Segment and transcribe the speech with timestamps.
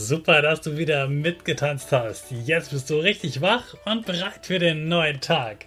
[0.00, 2.26] Super, dass du wieder mitgetanzt hast.
[2.30, 5.66] Jetzt bist du richtig wach und bereit für den neuen Tag.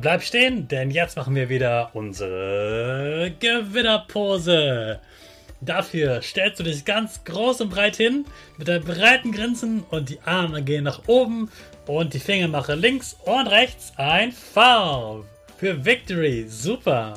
[0.00, 5.00] Bleib stehen, denn jetzt machen wir wieder unsere Gewinnerpose.
[5.60, 8.24] Dafür stellst du dich ganz groß und breit hin
[8.56, 11.50] mit deinen breiten Grinsen und die Arme gehen nach oben
[11.88, 15.24] und die Finger machen links und rechts ein V
[15.58, 16.46] für Victory.
[16.48, 17.14] Super.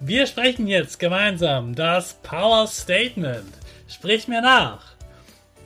[0.00, 3.52] Wir sprechen jetzt gemeinsam das Power Statement.
[3.86, 4.97] Sprich mir nach.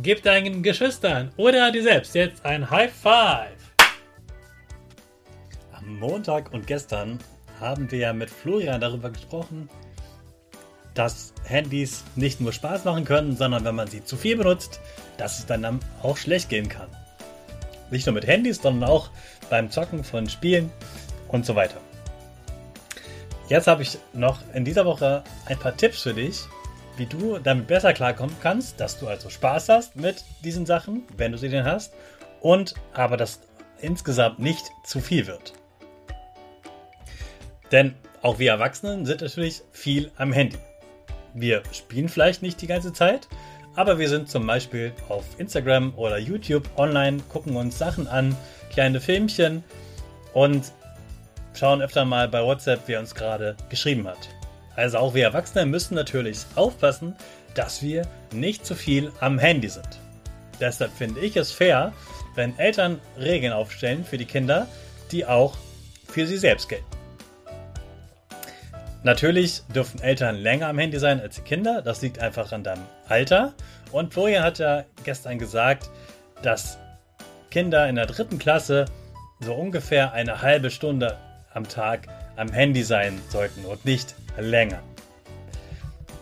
[0.00, 3.50] Gib deinen Geschwistern oder dir selbst jetzt ein High Five.
[5.72, 7.18] Am Montag und gestern
[7.60, 9.68] haben wir mit Florian darüber gesprochen,
[10.94, 14.80] dass Handys nicht nur Spaß machen können, sondern wenn man sie zu viel benutzt,
[15.18, 16.88] dass es dann auch schlecht gehen kann.
[17.90, 19.10] Nicht nur mit Handys, sondern auch
[19.50, 20.70] beim Zocken von Spielen
[21.28, 21.76] und so weiter.
[23.48, 26.40] Jetzt habe ich noch in dieser Woche ein paar Tipps für dich,
[26.96, 31.32] wie du damit besser klarkommen kannst, dass du also Spaß hast mit diesen Sachen, wenn
[31.32, 31.94] du sie denn hast,
[32.40, 33.40] und aber dass
[33.80, 35.54] insgesamt nicht zu viel wird.
[37.70, 40.58] Denn auch wir Erwachsenen sind natürlich viel am Handy.
[41.34, 43.28] Wir spielen vielleicht nicht die ganze Zeit,
[43.74, 48.36] aber wir sind zum Beispiel auf Instagram oder YouTube online, gucken uns Sachen an,
[48.70, 49.64] kleine Filmchen
[50.34, 50.72] und
[51.54, 54.28] schauen öfter mal bei WhatsApp, wer uns gerade geschrieben hat.
[54.76, 57.14] Also auch wir Erwachsene müssen natürlich aufpassen,
[57.54, 60.00] dass wir nicht zu viel am Handy sind.
[60.60, 61.92] Deshalb finde ich es fair,
[62.34, 64.66] wenn Eltern Regeln aufstellen für die Kinder,
[65.10, 65.56] die auch
[66.08, 66.86] für sie selbst gelten.
[69.04, 71.82] Natürlich dürfen Eltern länger am Handy sein als die Kinder.
[71.82, 73.52] Das liegt einfach an deinem Alter.
[73.90, 75.90] Und Florian hat ja gestern gesagt,
[76.42, 76.78] dass
[77.50, 78.84] Kinder in der dritten Klasse
[79.40, 81.18] so ungefähr eine halbe Stunde
[81.52, 82.06] am Tag
[82.36, 84.82] am Handy sein sollten und nicht länger.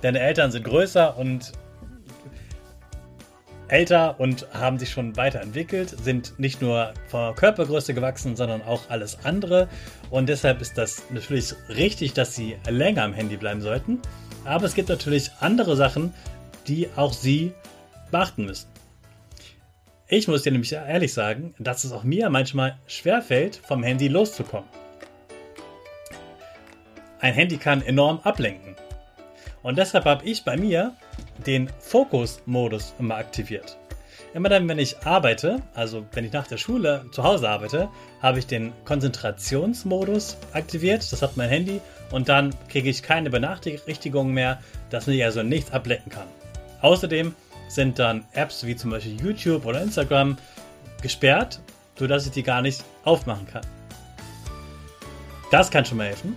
[0.02, 1.52] Deine Eltern sind größer und
[3.68, 9.18] älter und haben sich schon weiterentwickelt, sind nicht nur von Körpergröße gewachsen, sondern auch alles
[9.24, 9.68] andere.
[10.10, 14.00] Und deshalb ist das natürlich richtig, dass sie länger am Handy bleiben sollten.
[14.44, 16.12] Aber es gibt natürlich andere Sachen,
[16.66, 17.52] die auch sie
[18.10, 18.68] beachten müssen.
[20.08, 24.68] Ich muss dir nämlich ehrlich sagen, dass es auch mir manchmal schwerfällt, vom Handy loszukommen.
[27.20, 28.76] Ein Handy kann enorm ablenken.
[29.62, 30.94] Und deshalb habe ich bei mir
[31.46, 33.76] den Fokus-Modus immer aktiviert.
[34.32, 37.88] Immer dann, wenn ich arbeite, also wenn ich nach der Schule zu Hause arbeite,
[38.22, 41.12] habe ich den Konzentrationsmodus aktiviert.
[41.12, 41.80] Das hat mein Handy.
[42.10, 46.28] Und dann kriege ich keine Benachrichtigungen mehr, dass mich also nichts ablenken kann.
[46.80, 47.34] Außerdem
[47.68, 50.38] sind dann Apps wie zum Beispiel YouTube oder Instagram
[51.02, 51.60] gesperrt,
[51.98, 53.66] sodass ich die gar nicht aufmachen kann.
[55.50, 56.36] Das kann schon mal helfen.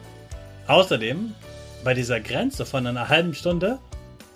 [0.67, 1.33] Außerdem,
[1.83, 3.79] bei dieser Grenze von einer halben Stunde,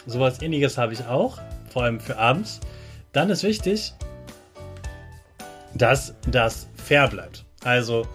[0.05, 1.39] sowas ähnliches habe ich auch,
[1.71, 2.59] vor allem für abends,
[3.13, 3.93] dann ist wichtig,
[5.73, 7.45] dass das fair bleibt.
[7.63, 8.07] Also,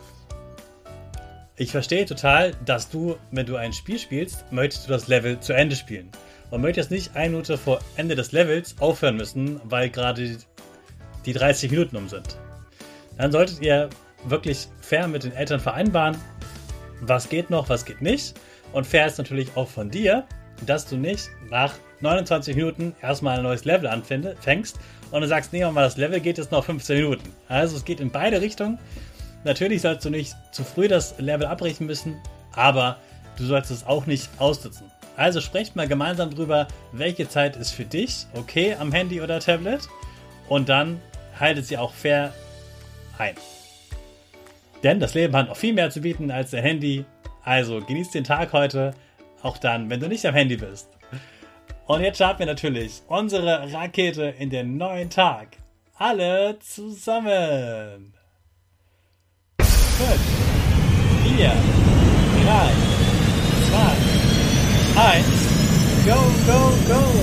[1.57, 5.53] ich verstehe total, dass du, wenn du ein Spiel spielst, möchtest du das Level zu
[5.53, 6.11] Ende spielen.
[6.51, 10.37] und möchtest nicht eine Minute vor Ende des Levels aufhören müssen, weil gerade
[11.25, 12.37] die 30 Minuten um sind.
[13.17, 13.89] Dann solltet ihr
[14.25, 16.17] wirklich fair mit den Eltern vereinbaren,
[17.03, 18.35] was geht noch, was geht nicht.
[18.73, 20.25] Und fair ist natürlich auch von dir,
[20.67, 24.79] dass du nicht nach 29 Minuten erstmal ein neues Level anfängst
[25.11, 27.35] und du sagst, nee, mal das Level geht jetzt noch 15 Minuten.
[27.49, 28.79] Also es geht in beide Richtungen.
[29.45, 32.21] Natürlich sollst du nicht zu früh das Level abbrechen müssen,
[32.53, 32.99] aber
[33.37, 34.91] du sollst es auch nicht aussitzen.
[35.17, 39.89] Also sprecht mal gemeinsam drüber, welche Zeit ist für dich okay am Handy oder Tablet
[40.49, 41.01] und dann
[41.39, 42.33] haltet sie auch fair
[43.19, 43.35] ein.
[44.83, 47.05] Denn das Leben hat noch viel mehr zu bieten als der Handy.
[47.45, 48.95] Also genießt den Tag heute,
[49.43, 50.89] auch dann, wenn du nicht am Handy bist.
[51.87, 55.49] Und jetzt starten wir natürlich unsere Rakete in den neuen Tag.
[55.97, 58.15] Alle zusammen.
[59.59, 59.69] 5,
[61.37, 61.53] 4,
[62.45, 62.73] 3,
[64.95, 65.27] 2, 1,
[66.07, 67.22] go, go, go!